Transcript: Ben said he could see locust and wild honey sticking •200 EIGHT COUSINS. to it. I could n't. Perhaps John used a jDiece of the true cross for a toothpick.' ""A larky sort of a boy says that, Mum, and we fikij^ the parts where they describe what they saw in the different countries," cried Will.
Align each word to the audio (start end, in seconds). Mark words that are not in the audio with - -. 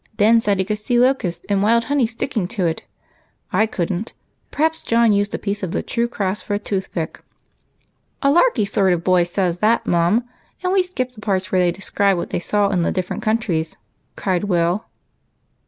Ben 0.15 0.41
said 0.41 0.57
he 0.57 0.65
could 0.65 0.79
see 0.79 0.97
locust 0.99 1.45
and 1.47 1.61
wild 1.61 1.83
honey 1.83 2.07
sticking 2.07 2.47
•200 2.47 2.47
EIGHT 2.47 2.55
COUSINS. 2.55 2.55
to 2.57 2.67
it. 2.69 2.87
I 3.53 3.65
could 3.67 3.93
n't. 3.93 4.13
Perhaps 4.49 4.81
John 4.81 5.13
used 5.13 5.35
a 5.35 5.37
jDiece 5.37 5.61
of 5.61 5.73
the 5.73 5.83
true 5.83 6.07
cross 6.07 6.41
for 6.41 6.55
a 6.55 6.59
toothpick.' 6.59 7.21
""A 8.23 8.31
larky 8.31 8.65
sort 8.65 8.93
of 8.93 8.99
a 8.99 9.03
boy 9.03 9.21
says 9.21 9.59
that, 9.59 9.85
Mum, 9.85 10.23
and 10.63 10.73
we 10.73 10.81
fikij^ 10.81 11.13
the 11.13 11.21
parts 11.21 11.51
where 11.51 11.61
they 11.61 11.71
describe 11.71 12.17
what 12.17 12.31
they 12.31 12.39
saw 12.39 12.69
in 12.69 12.81
the 12.81 12.91
different 12.91 13.21
countries," 13.21 13.77
cried 14.15 14.45
Will. 14.45 14.87